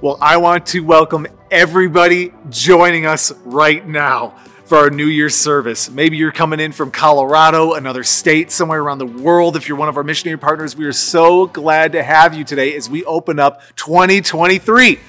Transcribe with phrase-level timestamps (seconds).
[0.00, 5.90] Well, I want to welcome everybody joining us right now for our New Year's service.
[5.90, 9.56] Maybe you're coming in from Colorado, another state, somewhere around the world.
[9.56, 12.76] If you're one of our missionary partners, we are so glad to have you today
[12.76, 15.00] as we open up 2023.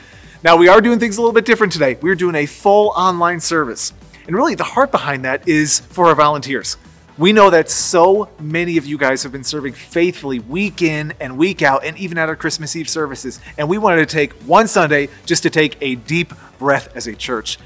[0.44, 2.00] Now, we are doing things a little bit different today.
[2.02, 3.94] We're doing a full online service.
[4.26, 6.78] And really, the heart behind that is for our volunteers.
[7.20, 11.38] We know that so many of you guys have been serving faithfully week in and
[11.38, 13.42] week out, and even at our Christmas Eve services.
[13.58, 17.16] And we wanted to take one Sunday just to take a deep breath as a
[17.16, 17.60] church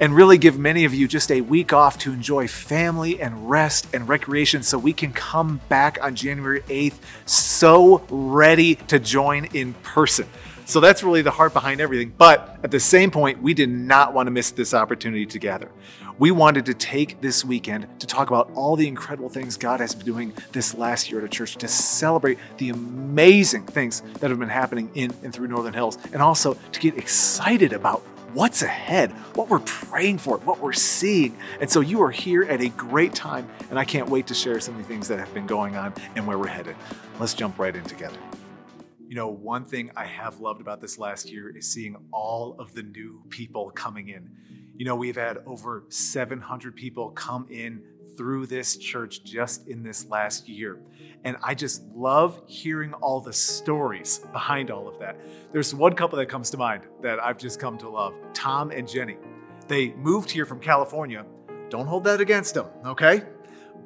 [0.00, 3.86] and really give many of you just a week off to enjoy family and rest
[3.94, 9.74] and recreation so we can come back on January 8th so ready to join in
[9.84, 10.26] person.
[10.66, 12.12] So that's really the heart behind everything.
[12.18, 15.70] But at the same point, we did not want to miss this opportunity to gather.
[16.18, 19.94] We wanted to take this weekend to talk about all the incredible things God has
[19.94, 24.40] been doing this last year at a church, to celebrate the amazing things that have
[24.40, 28.00] been happening in and through Northern Hills, and also to get excited about
[28.32, 31.36] what's ahead, what we're praying for, what we're seeing.
[31.60, 34.58] And so you are here at a great time, and I can't wait to share
[34.58, 36.74] some of the things that have been going on and where we're headed.
[37.20, 38.18] Let's jump right in together.
[39.08, 42.74] You know, one thing I have loved about this last year is seeing all of
[42.74, 44.30] the new people coming in.
[44.76, 47.82] You know, we've had over 700 people come in
[48.16, 50.80] through this church just in this last year.
[51.24, 55.16] And I just love hearing all the stories behind all of that.
[55.52, 58.88] There's one couple that comes to mind that I've just come to love Tom and
[58.88, 59.16] Jenny.
[59.68, 61.24] They moved here from California.
[61.68, 63.22] Don't hold that against them, okay?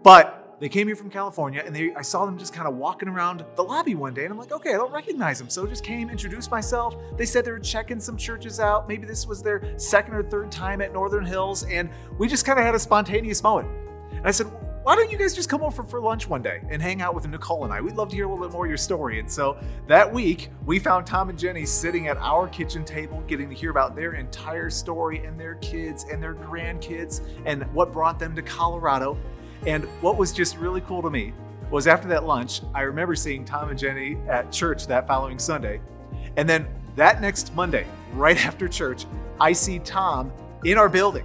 [0.02, 3.08] But they came here from California and they I saw them just kind of walking
[3.08, 5.48] around the lobby one day and I'm like, okay, I don't recognize them.
[5.48, 6.97] So just came, introduced myself.
[7.16, 8.86] They said they were checking some churches out.
[8.86, 11.64] Maybe this was their second or third time at Northern Hills.
[11.64, 11.88] And
[12.19, 13.69] we just kind of had a spontaneous moment.
[14.12, 14.47] And I said,
[14.83, 17.28] why don't you guys just come over for lunch one day and hang out with
[17.28, 17.83] Nicole and I?
[17.83, 19.20] We'd love to hear a little bit more of your story.
[19.20, 23.50] And so that week, we found Tom and Jenny sitting at our kitchen table, getting
[23.50, 28.19] to hear about their entire story and their kids and their grandkids and what brought
[28.19, 29.19] them to Colorado.
[29.66, 31.32] And what was just really cool to me
[31.71, 35.81] was after that lunch, I remember seeing Tom and Jenny at church that following Sunday.
[36.37, 36.66] And then
[36.97, 39.06] that next Monday, right after church,
[39.41, 40.32] I see Tom
[40.65, 41.25] in our building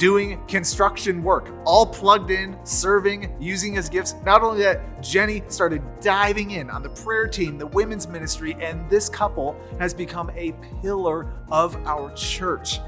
[0.00, 4.14] doing construction work, all plugged in, serving, using his gifts.
[4.24, 8.88] Not only that, Jenny started diving in on the prayer team, the women's ministry, and
[8.88, 12.80] this couple has become a pillar of our church.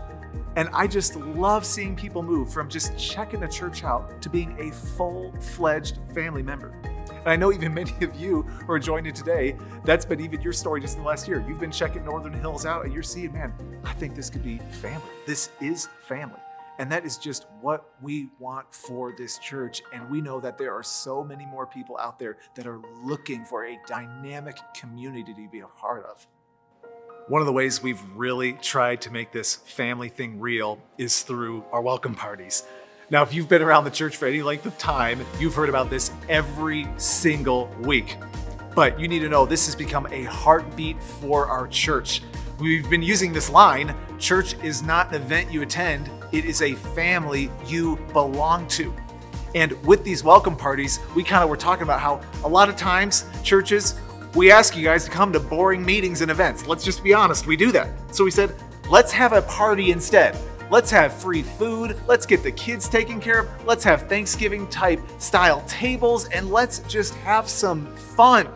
[0.54, 4.54] And I just love seeing people move from just checking the church out to being
[4.58, 6.68] a full fledged family member.
[7.08, 10.52] And I know even many of you who are joining today, that's been even your
[10.52, 11.44] story just in the last year.
[11.48, 13.54] You've been checking Northern Hills out and you're seeing, man,
[13.84, 15.08] I think this could be family.
[15.26, 16.40] This is family.
[16.78, 19.82] And that is just what we want for this church.
[19.92, 23.44] And we know that there are so many more people out there that are looking
[23.44, 26.26] for a dynamic community to be a part of.
[27.28, 31.64] One of the ways we've really tried to make this family thing real is through
[31.70, 32.64] our welcome parties.
[33.10, 35.88] Now, if you've been around the church for any length of time, you've heard about
[35.88, 38.16] this every single week.
[38.74, 42.22] But you need to know this has become a heartbeat for our church.
[42.58, 46.74] We've been using this line church is not an event you attend, it is a
[46.74, 48.92] family you belong to.
[49.54, 52.76] And with these welcome parties, we kind of were talking about how a lot of
[52.76, 53.94] times churches,
[54.34, 56.66] we ask you guys to come to boring meetings and events.
[56.66, 58.14] Let's just be honest, we do that.
[58.14, 58.54] So we said,
[58.88, 60.36] let's have a party instead.
[60.70, 62.00] Let's have free food.
[62.06, 63.66] Let's get the kids taken care of.
[63.66, 68.48] Let's have Thanksgiving type style tables and let's just have some fun.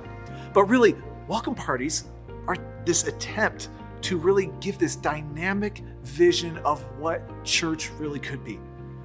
[0.54, 0.96] But really,
[1.28, 2.04] welcome parties
[2.46, 3.68] are this attempt
[4.02, 8.58] to really give this dynamic vision of what church really could be,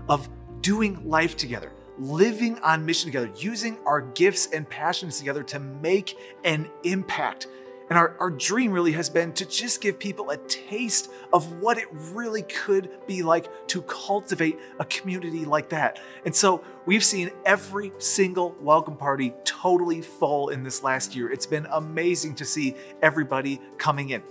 [0.08, 0.30] of
[0.62, 6.18] doing life together, living on mission together, using our gifts and passions together to make
[6.44, 7.48] an impact.
[7.90, 11.78] And our, our dream really has been to just give people a taste of what
[11.78, 16.00] it really could be like to cultivate a community like that.
[16.26, 21.30] And so we've seen every single welcome party totally full in this last year.
[21.30, 24.24] It's been amazing to see everybody coming in.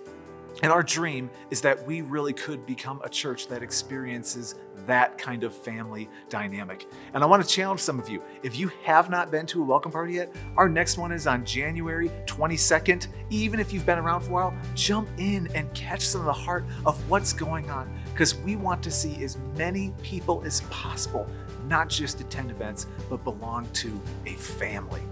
[0.63, 4.57] And our dream is that we really could become a church that experiences
[4.91, 6.85] that kind of family dynamic.
[7.15, 8.21] And I want to challenge some of you.
[8.43, 11.45] If you have not been to a welcome party yet, our next one is on
[11.45, 13.07] January 22nd.
[13.31, 16.33] Even if you've been around for a while, jump in and catch some of the
[16.33, 21.29] heart of what's going on because we want to see as many people as possible
[21.69, 25.03] not just attend events, but belong to a family.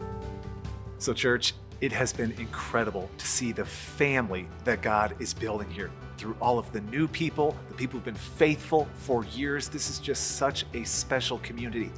[0.99, 5.93] So, church, it has been incredible to see the family that God is building here
[6.19, 9.69] through all of the new people, the people who've been faithful for years.
[9.69, 11.91] This is just such a special community.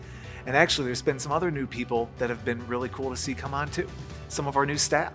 [0.46, 3.34] And actually, there's been some other new people that have been really cool to see
[3.34, 3.88] come on too.
[4.28, 5.12] Some of our new staff.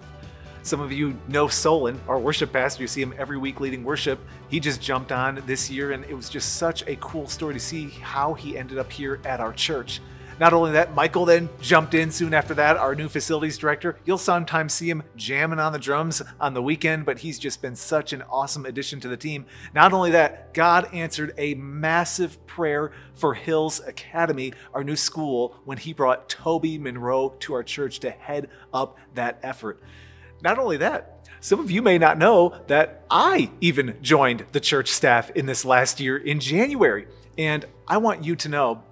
[0.63, 2.81] Some of you know Solon, our worship pastor.
[2.81, 4.19] You see him every week leading worship.
[4.50, 7.60] He just jumped on this year, and it was just such a cool story to
[7.60, 10.01] see how he ended up here at our church.
[10.38, 13.98] Not only that, Michael then jumped in soon after that, our new facilities director.
[14.04, 17.76] You'll sometimes see him jamming on the drums on the weekend, but he's just been
[17.76, 19.46] such an awesome addition to the team.
[19.74, 25.78] Not only that, God answered a massive prayer for Hills Academy, our new school, when
[25.78, 29.82] he brought Toby Monroe to our church to head up that effort.
[30.42, 34.90] Not only that, some of you may not know that I even joined the church
[34.90, 37.08] staff in this last year in January.
[37.38, 38.84] And I want you to know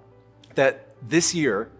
[0.54, 1.70] that this year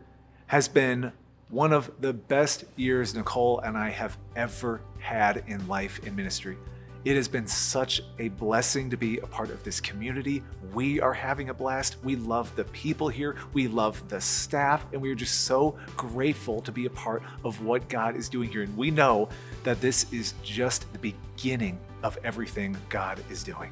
[0.46, 1.12] has been
[1.48, 6.56] one of the best years Nicole and I have ever had in life in ministry.
[7.04, 10.42] It has been such a blessing to be a part of this community.
[10.72, 11.96] We are having a blast.
[12.02, 13.36] We love the people here.
[13.52, 17.62] We love the staff, and we are just so grateful to be a part of
[17.62, 18.62] what God is doing here.
[18.62, 19.28] And we know
[19.64, 23.70] that this is just the beginning of everything God is doing.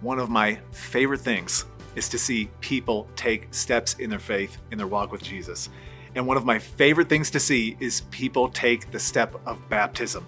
[0.00, 4.78] One of my favorite things is to see people take steps in their faith, in
[4.78, 5.68] their walk with Jesus.
[6.14, 10.26] And one of my favorite things to see is people take the step of baptism.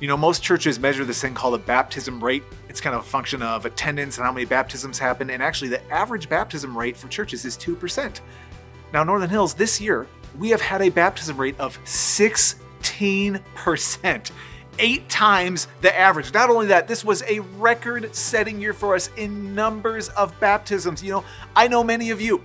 [0.00, 2.44] You know, most churches measure this thing called a baptism rate.
[2.68, 5.30] It's kind of a function of attendance and how many baptisms happen.
[5.30, 8.20] And actually, the average baptism rate for churches is 2%.
[8.92, 10.06] Now, Northern Hills, this year,
[10.38, 14.30] we have had a baptism rate of 16%
[14.78, 16.32] eight times the average.
[16.32, 21.02] Not only that, this was a record setting year for us in numbers of baptisms.
[21.02, 22.42] You know, I know many of you,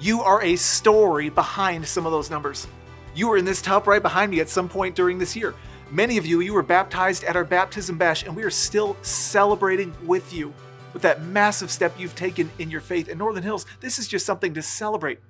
[0.00, 2.66] you are a story behind some of those numbers.
[3.14, 5.54] You were in this top right behind me at some point during this year.
[5.90, 9.94] Many of you, you were baptized at our baptism bash, and we are still celebrating
[10.04, 10.52] with you
[10.92, 13.08] with that massive step you've taken in your faith.
[13.08, 15.20] In Northern Hills, this is just something to celebrate.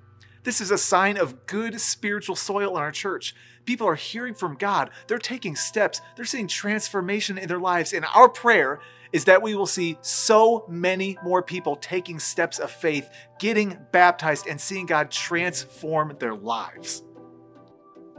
[0.47, 3.35] This is a sign of good spiritual soil in our church.
[3.65, 4.91] People are hearing from God.
[5.07, 5.99] They're taking steps.
[6.15, 7.91] They're seeing transformation in their lives.
[7.91, 8.79] And our prayer
[9.11, 13.09] is that we will see so many more people taking steps of faith,
[13.39, 17.03] getting baptized, and seeing God transform their lives.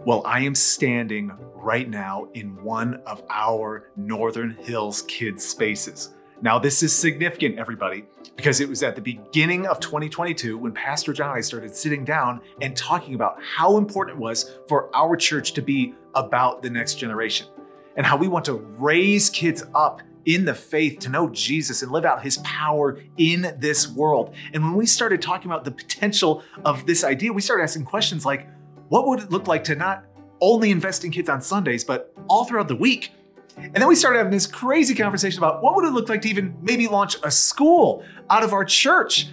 [0.05, 6.15] Well, I am standing right now in one of our Northern Hills kids' spaces.
[6.41, 8.05] Now, this is significant, everybody,
[8.37, 12.05] because it was at the beginning of 2022 when Pastor John and I started sitting
[12.05, 16.71] down and talking about how important it was for our church to be about the
[16.71, 17.49] next generation
[17.97, 21.91] and how we want to raise kids up in the faith to know Jesus and
[21.91, 24.33] live out his power in this world.
[24.53, 28.25] And when we started talking about the potential of this idea, we started asking questions
[28.25, 28.47] like,
[28.91, 30.05] what would it look like to not
[30.41, 33.11] only invest in kids on Sundays, but all throughout the week?
[33.61, 36.29] And then we started having this crazy conversation about what would it look like to
[36.29, 39.29] even maybe launch a school out of our church.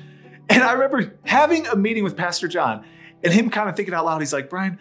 [0.50, 2.86] And I remember having a meeting with Pastor John
[3.24, 4.22] and him kind of thinking out loud.
[4.22, 4.80] He's like, Brian,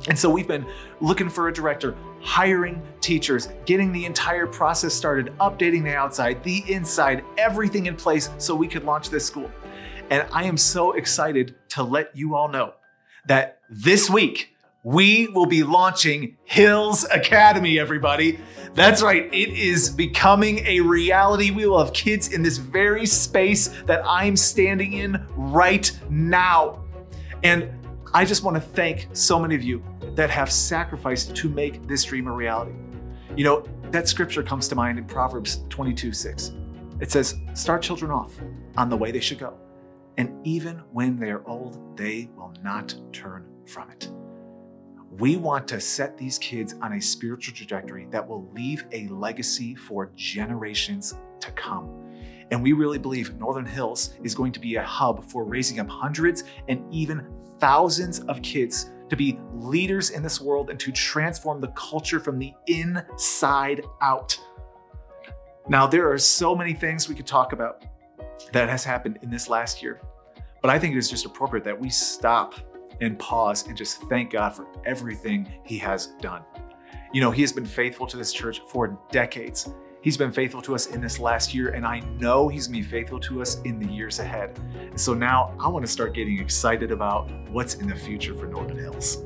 [0.09, 0.67] And so, we've been
[1.01, 6.65] looking for a director, hiring teachers, getting the entire process started, updating the outside, the
[6.73, 9.51] inside, everything in place so we could launch this school.
[10.09, 12.73] And I am so excited to let you all know
[13.27, 18.39] that this week, we will be launching Hills Academy, everybody.
[18.75, 21.51] That's right, it is becoming a reality.
[21.51, 26.85] We will have kids in this very space that I'm standing in right now.
[27.43, 27.71] And
[28.15, 29.83] I just want to thank so many of you
[30.15, 32.73] that have sacrificed to make this dream a reality.
[33.37, 36.53] You know, that scripture comes to mind in Proverbs 22 6.
[37.01, 38.33] It says, Start children off
[38.77, 39.59] on the way they should go
[40.17, 44.11] and even when they are old, they will not turn from it.
[45.19, 49.75] We want to set these kids on a spiritual trajectory that will leave a legacy
[49.75, 52.01] for generations to come.
[52.51, 55.89] And we really believe Northern Hills is going to be a hub for raising up
[55.89, 57.27] hundreds and even
[57.59, 62.39] thousands of kids to be leaders in this world and to transform the culture from
[62.39, 64.39] the inside out.
[65.69, 67.85] Now, there are so many things we could talk about
[68.53, 70.01] that has happened in this last year.
[70.61, 72.55] But I think it is just appropriate that we stop
[73.01, 76.43] and pause and just thank God for everything He has done.
[77.13, 79.69] You know, He has been faithful to this church for decades.
[80.05, 82.85] He's been faithful to us in this last year, and I know He's gonna be
[82.85, 84.61] faithful to us in the years ahead.
[84.97, 89.25] So now I wanna start getting excited about what's in the future for Northern Hills.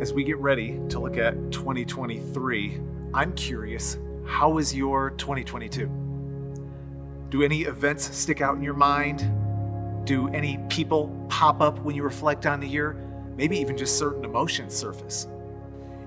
[0.00, 2.80] As we get ready to look at 2023,
[3.12, 5.90] I'm curious how is your 2022?
[7.30, 9.28] Do any events stick out in your mind?
[10.06, 12.96] Do any people pop up when you reflect on the year?
[13.36, 15.26] Maybe even just certain emotions surface.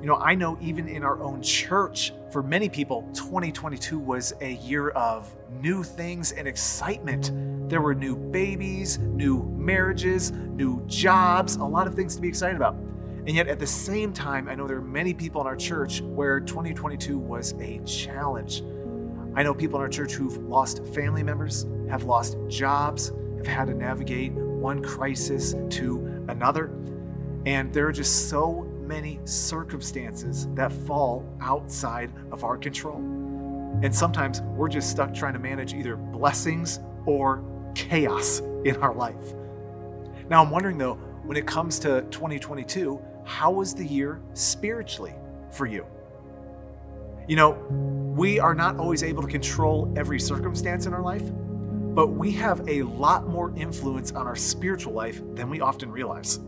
[0.01, 4.53] You know, I know even in our own church, for many people, 2022 was a
[4.53, 7.32] year of new things and excitement.
[7.70, 12.56] There were new babies, new marriages, new jobs, a lot of things to be excited
[12.56, 12.75] about.
[12.75, 16.00] And yet, at the same time, I know there are many people in our church
[16.00, 18.63] where 2022 was a challenge.
[19.36, 23.68] I know people in our church who've lost family members, have lost jobs, have had
[23.68, 26.72] to navigate one crisis to another.
[27.46, 32.98] And there are just so many circumstances that fall outside of our control.
[33.84, 37.43] And sometimes we're just stuck trying to manage either blessings or
[37.75, 39.36] chaos in our life.
[40.27, 45.13] Now, I'm wondering though, when it comes to 2022, how was the year spiritually
[45.51, 45.86] for you?
[47.27, 47.51] You know,
[48.17, 51.29] we are not always able to control every circumstance in our life,
[51.93, 56.39] but we have a lot more influence on our spiritual life than we often realize.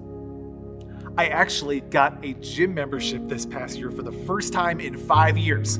[1.18, 5.38] I actually got a gym membership this past year for the first time in five
[5.38, 5.78] years.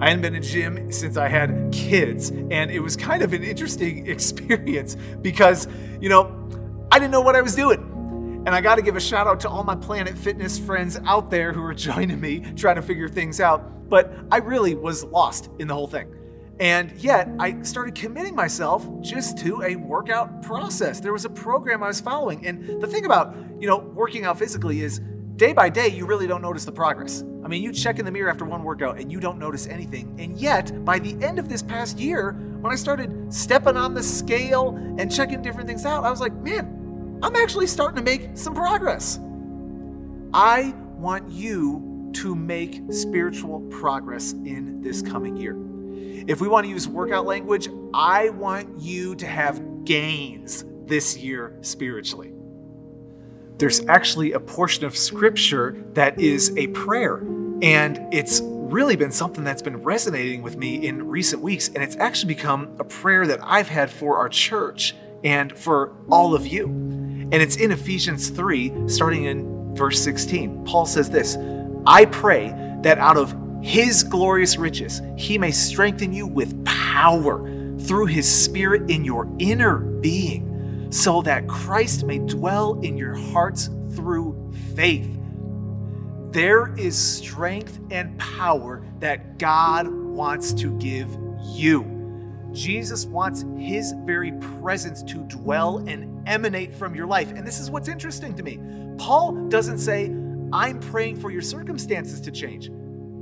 [0.00, 3.32] I hadn't been in a gym since I had kids, and it was kind of
[3.32, 5.68] an interesting experience because,
[6.00, 6.48] you know,
[6.92, 8.42] I didn't know what I was doing.
[8.46, 11.30] And I got to give a shout out to all my Planet Fitness friends out
[11.30, 13.88] there who are joining me trying to figure things out.
[13.88, 16.14] But I really was lost in the whole thing.
[16.60, 21.00] And yet, I started committing myself just to a workout process.
[21.00, 22.46] There was a program I was following.
[22.46, 25.00] And the thing about, you know, working out physically is
[25.36, 27.24] day by day, you really don't notice the progress.
[27.44, 30.14] I mean, you check in the mirror after one workout and you don't notice anything.
[30.18, 34.02] And yet, by the end of this past year, when I started stepping on the
[34.02, 38.36] scale and checking different things out, I was like, man, I'm actually starting to make
[38.38, 39.18] some progress.
[40.32, 45.63] I want you to make spiritual progress in this coming year.
[46.26, 51.56] If we want to use workout language, I want you to have gains this year
[51.60, 52.32] spiritually.
[53.58, 57.18] There's actually a portion of scripture that is a prayer,
[57.60, 61.96] and it's really been something that's been resonating with me in recent weeks, and it's
[61.96, 66.66] actually become a prayer that I've had for our church and for all of you.
[66.66, 70.64] And it's in Ephesians 3, starting in verse 16.
[70.64, 71.36] Paul says this
[71.86, 72.48] I pray
[72.80, 77.38] that out of his glorious riches, he may strengthen you with power
[77.78, 83.70] through his spirit in your inner being, so that Christ may dwell in your hearts
[83.94, 85.08] through faith.
[86.30, 91.08] There is strength and power that God wants to give
[91.42, 92.50] you.
[92.52, 97.30] Jesus wants his very presence to dwell and emanate from your life.
[97.30, 98.60] And this is what's interesting to me.
[98.98, 100.14] Paul doesn't say,
[100.52, 102.70] I'm praying for your circumstances to change.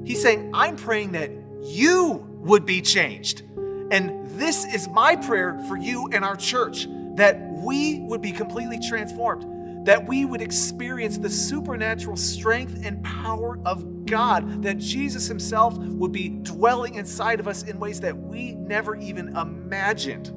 [0.05, 1.31] He's saying, I'm praying that
[1.63, 3.43] you would be changed.
[3.91, 8.79] And this is my prayer for you and our church that we would be completely
[8.79, 15.77] transformed, that we would experience the supernatural strength and power of God, that Jesus Himself
[15.77, 20.33] would be dwelling inside of us in ways that we never even imagined.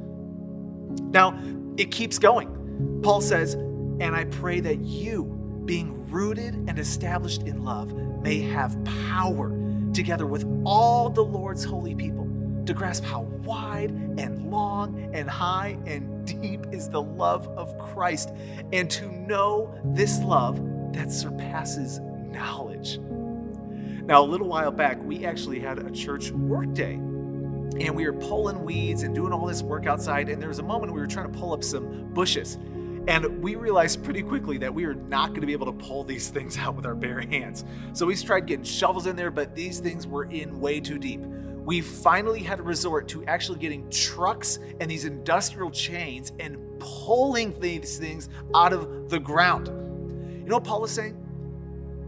[1.11, 1.39] Now,
[1.77, 3.01] it keeps going.
[3.01, 5.23] Paul says, And I pray that you,
[5.65, 7.91] being rooted and established in love,
[8.25, 8.75] may have
[9.07, 9.55] power
[9.93, 12.27] together with all the Lord's holy people
[12.65, 18.31] to grasp how wide and long and high and deep is the love of Christ
[18.73, 20.59] and to know this love
[20.93, 21.99] that surpasses
[22.31, 22.97] knowledge.
[22.97, 28.13] Now, a little while back, we actually had a church work day and we were
[28.13, 30.29] pulling weeds and doing all this work outside.
[30.29, 32.57] And there was a moment we were trying to pull up some bushes.
[33.07, 36.03] And we realized pretty quickly that we were not going to be able to pull
[36.03, 37.65] these things out with our bare hands.
[37.93, 41.21] So we tried getting shovels in there, but these things were in way too deep.
[41.21, 47.59] We finally had to resort to actually getting trucks and these industrial chains and pulling
[47.59, 49.67] these things out of the ground.
[49.67, 51.17] You know what Paul is saying?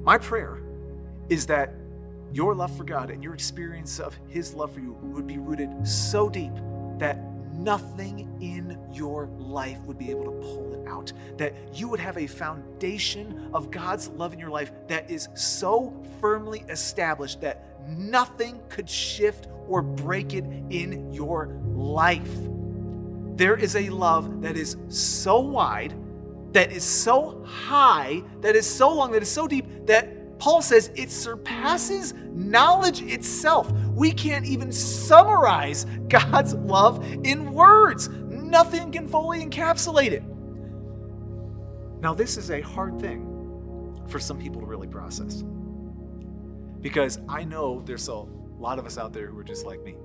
[0.04, 0.62] My prayer
[1.30, 1.74] is that
[2.32, 5.88] your love for God and your experience of His love for you would be rooted
[5.88, 6.54] so deep
[7.00, 7.20] that
[7.54, 11.12] nothing in your life would be able to pull out.
[11.38, 15.94] That you would have a foundation of God's love in your life that is so
[16.20, 22.32] firmly established that nothing could shift or break it in your life.
[23.36, 25.94] There is a love that is so wide,
[26.54, 30.92] that is so high, that is so long, that is so deep, that Paul says
[30.96, 33.72] it surpasses knowledge itself.
[33.94, 38.10] We can't even summarize God's love in words.
[38.10, 40.24] Nothing can fully encapsulate it.
[42.02, 43.38] Now, this is a hard thing
[44.08, 45.44] for some people to really process.
[46.82, 48.14] Because I know there's a
[48.60, 49.96] lot of us out there who are just like me.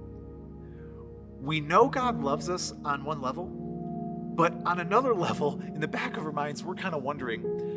[1.40, 6.16] We know God loves us on one level, but on another level, in the back
[6.16, 7.70] of our minds, we're kind of wondering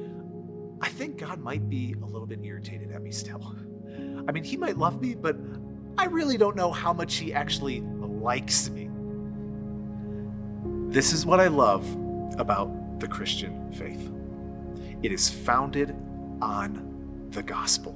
[0.82, 3.56] I think God might be a little bit irritated at me still.
[4.28, 5.38] I mean, He might love me, but
[5.98, 8.90] I really don't know how much He actually likes me.
[10.92, 11.86] This is what I love
[12.38, 12.70] about
[13.06, 14.12] the Christian faith
[15.04, 15.96] it is founded
[16.42, 17.94] on the gospel,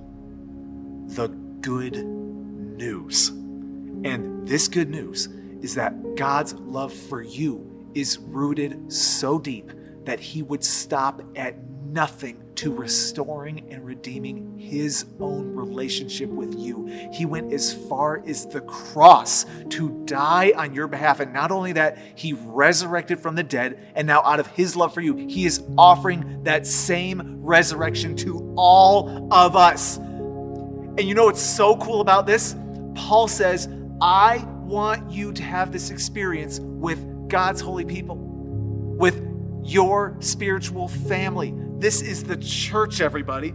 [1.08, 1.30] the
[1.62, 3.30] good news.
[3.30, 5.28] And this good news
[5.64, 9.72] is that God's love for you is rooted so deep
[10.06, 11.56] that he would stop at
[11.88, 16.88] nothing to restoring and redeeming his own relationship with you.
[17.14, 21.22] He went as far as the cross to die on your behalf.
[21.22, 23.94] And not only that, he resurrected from the dead.
[23.96, 28.54] And now, out of his love for you, he is offering that same resurrection to
[28.58, 29.96] all of us.
[29.96, 32.58] And you know what's so cool about this?
[32.94, 33.70] Paul says,
[34.02, 39.26] I want you to have this experience with God's holy people, with
[39.64, 41.54] your spiritual family.
[41.80, 43.54] This is the church, everybody.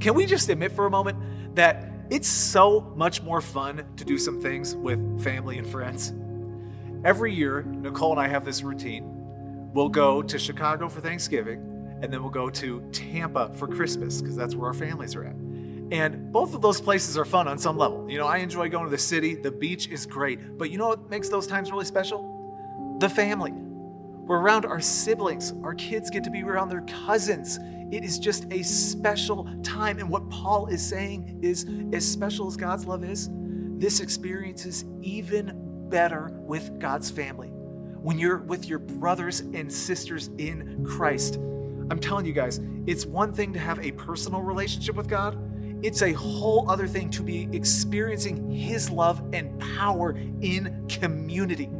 [0.00, 1.16] Can we just admit for a moment
[1.54, 6.12] that it's so much more fun to do some things with family and friends?
[7.06, 9.04] Every year, Nicole and I have this routine.
[9.72, 14.36] We'll go to Chicago for Thanksgiving, and then we'll go to Tampa for Christmas, because
[14.36, 15.36] that's where our families are at.
[15.90, 18.06] And both of those places are fun on some level.
[18.10, 20.58] You know, I enjoy going to the city, the beach is great.
[20.58, 22.98] But you know what makes those times really special?
[23.00, 23.54] The family.
[24.26, 25.52] We're around our siblings.
[25.62, 27.60] Our kids get to be around their cousins.
[27.92, 30.00] It is just a special time.
[30.00, 33.30] And what Paul is saying is as special as God's love is,
[33.78, 35.52] this experience is even
[35.88, 37.50] better with God's family.
[37.50, 43.32] When you're with your brothers and sisters in Christ, I'm telling you guys, it's one
[43.32, 45.38] thing to have a personal relationship with God.
[45.84, 51.70] It's a whole other thing to be experiencing His love and power in community.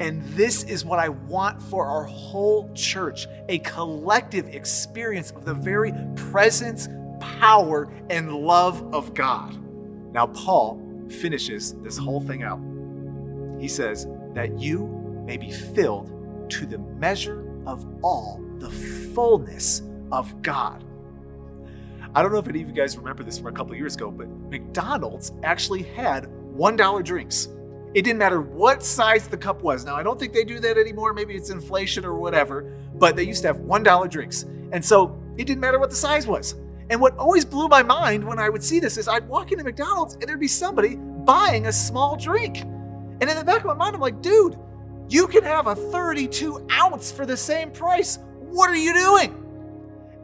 [0.00, 5.52] And this is what I want for our whole church a collective experience of the
[5.52, 6.88] very presence,
[7.20, 9.58] power, and love of God.
[10.12, 12.60] Now, Paul finishes this whole thing out.
[13.60, 14.86] He says, That you
[15.26, 20.82] may be filled to the measure of all the fullness of God.
[22.14, 24.10] I don't know if any of you guys remember this from a couple years ago,
[24.10, 26.24] but McDonald's actually had
[26.56, 27.48] $1 drinks.
[27.92, 29.84] It didn't matter what size the cup was.
[29.84, 31.12] Now, I don't think they do that anymore.
[31.12, 32.62] Maybe it's inflation or whatever,
[32.94, 34.44] but they used to have $1 drinks.
[34.72, 36.54] And so it didn't matter what the size was.
[36.88, 39.64] And what always blew my mind when I would see this is I'd walk into
[39.64, 42.60] McDonald's and there'd be somebody buying a small drink.
[42.60, 44.56] And in the back of my mind, I'm like, dude,
[45.08, 48.18] you can have a 32 ounce for the same price.
[48.38, 49.36] What are you doing?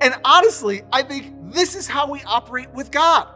[0.01, 3.29] And honestly, I think this is how we operate with God.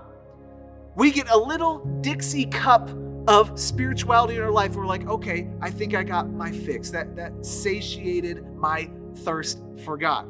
[0.94, 2.90] We get a little Dixie cup
[3.28, 6.90] of spirituality in our life, we're like, okay, I think I got my fix.
[6.90, 10.26] That that satiated my thirst for God.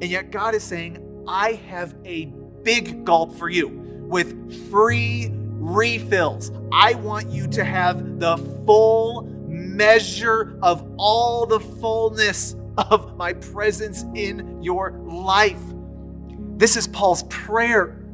[0.00, 2.26] And yet God is saying, I have a
[2.62, 6.50] big gulp for you with free refills.
[6.72, 14.04] I want you to have the full measure of all the fullness of my presence
[14.14, 15.62] in your life.
[16.56, 18.04] This is Paul's prayer.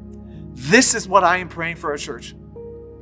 [0.53, 2.35] This is what I am praying for our church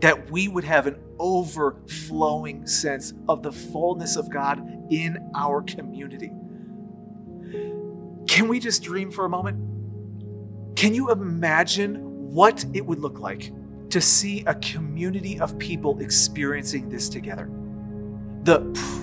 [0.01, 6.31] that we would have an overflowing sense of the fullness of God in our community.
[8.27, 10.77] Can we just dream for a moment?
[10.77, 11.97] Can you imagine
[12.33, 13.53] what it would look like
[13.91, 17.51] to see a community of people experiencing this together?
[18.43, 18.61] The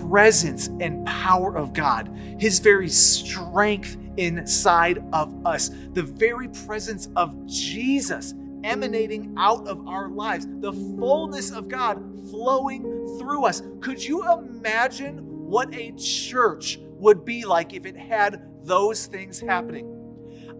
[0.07, 7.45] presence and power of God, His very strength inside of us, the very presence of
[7.47, 11.97] Jesus emanating out of our lives, the fullness of God
[12.29, 12.83] flowing
[13.19, 13.61] through us.
[13.81, 19.89] Could you imagine what a church would be like if it had those things happening?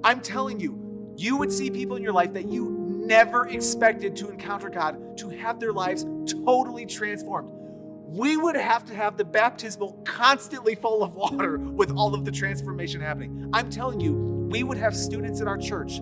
[0.03, 2.69] I'm telling you, you would see people in your life that you
[3.05, 6.05] never expected to encounter God to have their lives
[6.45, 7.49] totally transformed.
[8.05, 12.31] We would have to have the baptismal constantly full of water with all of the
[12.31, 13.49] transformation happening.
[13.53, 14.13] I'm telling you,
[14.51, 15.99] we would have students in our church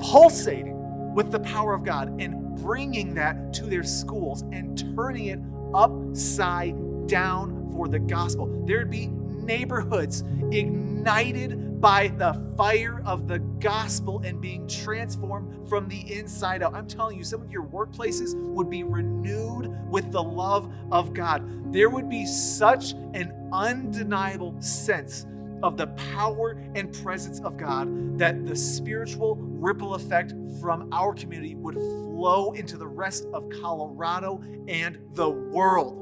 [0.00, 0.79] pulsating
[1.14, 5.40] with the power of God and bringing that to their schools and turning it
[5.74, 8.64] upside down for the gospel.
[8.66, 16.12] There'd be neighborhoods ignited by the fire of the gospel and being transformed from the
[16.12, 16.74] inside out.
[16.74, 21.72] I'm telling you, some of your workplaces would be renewed with the love of God.
[21.72, 25.26] There would be such an undeniable sense
[25.62, 31.54] of the power and presence of God that the spiritual ripple effect from our community
[31.54, 35.96] would flow into the rest of Colorado and the world.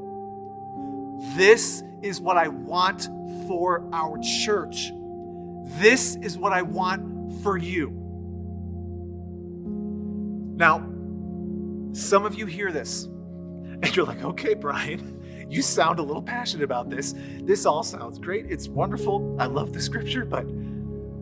[1.37, 3.09] This is what I want
[3.47, 4.93] for our church.
[5.79, 7.91] This is what I want for you.
[10.57, 10.79] Now,
[11.93, 15.18] some of you hear this and you're like, okay, Brian,
[15.49, 17.15] you sound a little passionate about this.
[17.41, 18.47] This all sounds great.
[18.51, 19.37] It's wonderful.
[19.39, 20.47] I love the scripture, but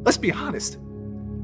[0.05, 0.79] let's be honest,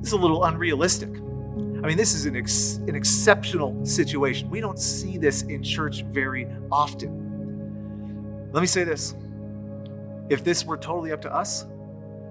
[0.00, 1.10] this is a little unrealistic.
[1.10, 4.50] I mean, this is an, ex- an exceptional situation.
[4.50, 8.50] We don't see this in church very often.
[8.52, 9.14] Let me say this
[10.28, 11.66] if this were totally up to us,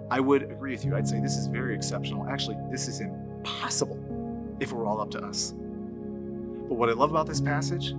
[0.10, 0.96] I would agree with you.
[0.96, 2.28] I'd say this is very exceptional.
[2.28, 4.00] Actually, this is impossible
[4.60, 5.52] if it were all up to us.
[5.52, 7.94] But what I love about this passage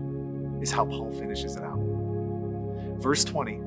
[0.60, 1.91] is how Paul finishes it out.
[3.02, 3.60] Verse 20,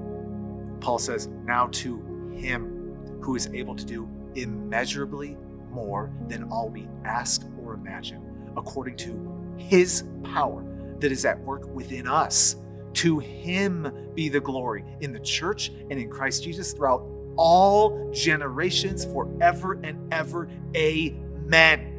[0.80, 5.36] Paul says, Now to him who is able to do immeasurably
[5.72, 8.22] more than all we ask or imagine,
[8.56, 10.64] according to his power
[11.00, 12.56] that is at work within us.
[12.94, 19.04] To him be the glory in the church and in Christ Jesus throughout all generations,
[19.04, 20.48] forever and ever.
[20.78, 21.92] Amen.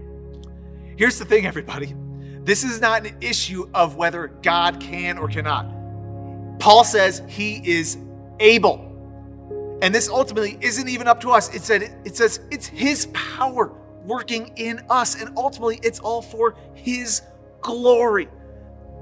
[0.97, 1.95] Here's the thing, everybody.
[2.45, 5.76] This is not an issue of whether God can or cannot.
[6.59, 7.99] Paul says he is
[8.41, 8.83] able.
[9.83, 11.55] And this ultimately isn't even up to us.
[11.55, 13.73] It said it says it's his power
[14.05, 17.23] working in us and ultimately it's all for his
[17.61, 18.29] glory.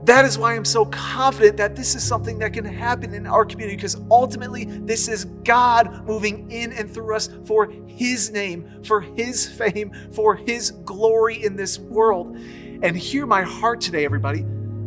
[0.05, 3.45] That is why I'm so confident that this is something that can happen in our
[3.45, 9.01] community because ultimately this is God moving in and through us for His name, for
[9.01, 12.37] His fame, for His glory in this world.
[12.83, 14.45] And hear my heart today, everybody.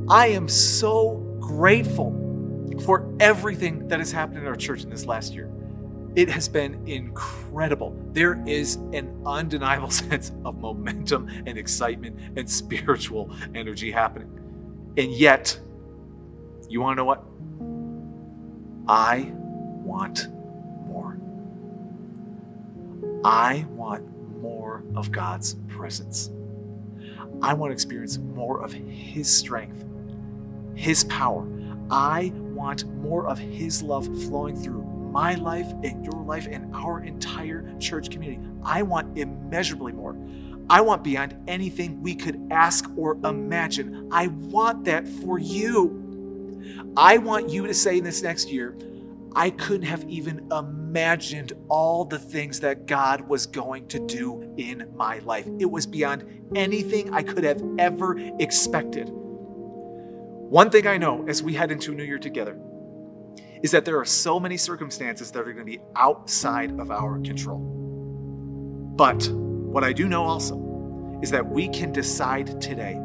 [0.08, 2.27] I am so grateful
[2.80, 5.50] for everything that has happened in our church in this last year.
[6.16, 7.96] It has been incredible.
[8.12, 14.30] There is an undeniable sense of momentum and excitement and spiritual energy happening.
[14.98, 15.60] And yet,
[16.70, 17.24] you want to know what?
[18.88, 19.32] I
[19.84, 20.30] want
[20.88, 21.20] more.
[23.24, 24.08] I want
[24.42, 26.32] more of God's presence.
[27.42, 29.86] I want to experience more of His strength,
[30.74, 31.48] His power.
[31.92, 37.04] I want more of His love flowing through my life and your life and our
[37.04, 38.42] entire church community.
[38.64, 40.18] I want immeasurably more.
[40.70, 44.10] I want beyond anything we could ask or imagine.
[44.12, 46.04] I want that for you.
[46.98, 48.76] I want you to say in this next year,
[49.34, 54.92] I couldn't have even imagined all the things that God was going to do in
[54.96, 55.48] my life.
[55.60, 59.12] It was beyond anything I could have ever expected.
[60.50, 62.58] One thing I know as we head into a new year together
[63.62, 67.20] is that there are so many circumstances that are going to be outside of our
[67.20, 67.60] control.
[68.96, 72.98] But what I do know also is that we can decide today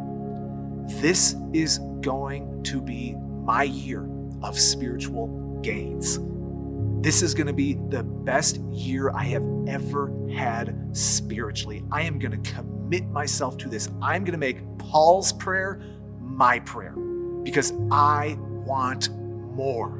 [1.01, 4.09] this is going to be my year
[4.45, 6.21] of spiritual gains.
[7.03, 11.83] This is going to be the best year I have ever had spiritually.
[11.91, 13.89] I am going to commit myself to this.
[14.01, 15.83] I'm going to make Paul's prayer
[16.21, 16.95] my prayer
[17.43, 19.11] because I want
[19.55, 19.99] more.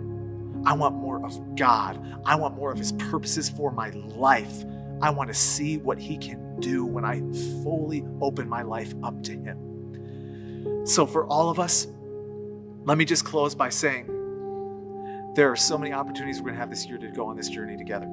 [0.65, 2.01] I want more of God.
[2.25, 4.65] I want more of His purposes for my life.
[5.01, 7.21] I want to see what He can do when I
[7.63, 10.87] fully open my life up to Him.
[10.87, 11.89] So, for all of us,
[12.85, 14.07] let me just close by saying
[15.35, 17.49] there are so many opportunities we're going to have this year to go on this
[17.49, 18.07] journey together.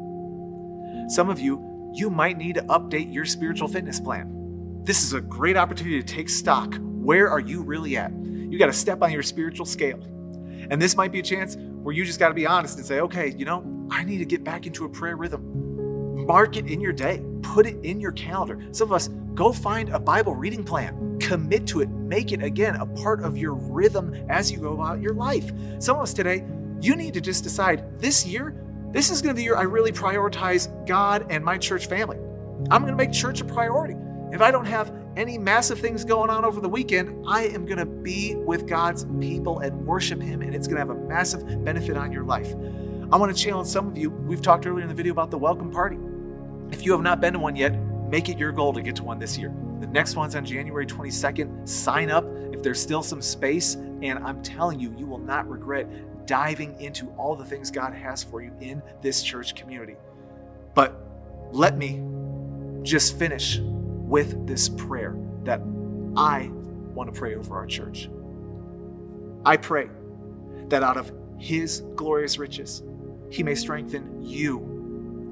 [1.07, 4.35] Some of you, you might need to update your spiritual fitness plan.
[4.83, 6.75] This is a great opportunity to take stock.
[6.79, 8.11] Where are you really at?
[8.49, 9.99] You got to step on your spiritual scale.
[10.69, 12.99] And this might be a chance where you just got to be honest and say,
[12.99, 16.25] okay, you know, I need to get back into a prayer rhythm.
[16.25, 18.59] Mark it in your day, put it in your calendar.
[18.71, 22.75] Some of us, go find a Bible reading plan, commit to it, make it again
[22.75, 25.51] a part of your rhythm as you go about your life.
[25.79, 26.45] Some of us today,
[26.81, 28.55] you need to just decide this year,
[28.91, 32.17] this is going to be the year I really prioritize God and my church family.
[32.69, 33.95] I'm going to make church a priority.
[34.31, 37.77] If I don't have any massive things going on over the weekend, I am going
[37.77, 41.63] to be with God's people and worship Him, and it's going to have a massive
[41.63, 42.53] benefit on your life.
[43.11, 44.11] I want to challenge some of you.
[44.11, 45.97] We've talked earlier in the video about the welcome party.
[46.71, 47.75] If you have not been to one yet,
[48.09, 49.53] make it your goal to get to one this year.
[49.79, 51.67] The next one's on January 22nd.
[51.67, 55.87] Sign up if there's still some space, and I'm telling you, you will not regret
[56.27, 59.95] diving into all the things God has for you in this church community.
[60.75, 61.03] But
[61.51, 62.03] let me
[62.83, 63.59] just finish
[64.09, 65.61] with this prayer that
[66.17, 66.49] I
[66.95, 68.09] want to pray over our church.
[69.45, 69.87] I pray
[70.69, 72.83] that out of His glorious riches,
[73.29, 74.57] He may strengthen you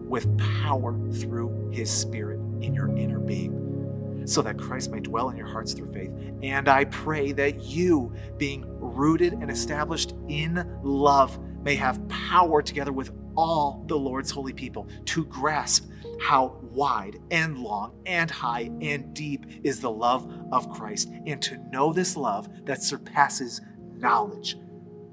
[0.08, 5.38] with power through His Spirit in your inner being, so that Christ may dwell in
[5.38, 6.12] your hearts through faith.
[6.44, 12.94] And I pray that you, being rooted and established in love, may have power together
[12.94, 19.14] with all the Lord's holy people to grasp how wide and long and high and
[19.14, 23.62] deep is the love of Christ, and to know this love that surpasses
[23.94, 24.58] knowledge,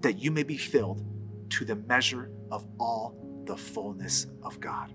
[0.01, 1.05] that you may be filled
[1.51, 4.93] to the measure of all the fullness of God.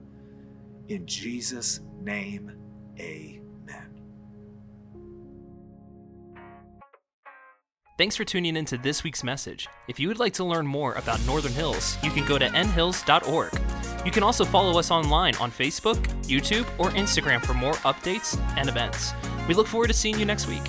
[0.88, 2.52] In Jesus' name,
[3.00, 3.39] amen.
[8.00, 9.68] Thanks for tuning in to this week's message.
[9.90, 13.52] If you would like to learn more about Northern Hills, you can go to nhills.org.
[14.06, 18.70] You can also follow us online on Facebook, YouTube, or Instagram for more updates and
[18.70, 19.12] events.
[19.50, 20.64] We look forward to seeing you next week.